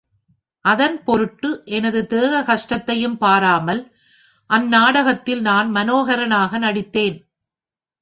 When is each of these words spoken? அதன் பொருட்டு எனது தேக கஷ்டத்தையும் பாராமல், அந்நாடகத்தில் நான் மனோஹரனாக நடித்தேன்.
அதன் 0.65 1.03
பொருட்டு 1.03 1.63
எனது 1.65 2.05
தேக 2.05 2.43
கஷ்டத்தையும் 2.43 3.17
பாராமல், 3.17 3.81
அந்நாடகத்தில் 4.49 5.41
நான் 5.41 5.69
மனோஹரனாக 5.75 6.57
நடித்தேன். 6.57 7.17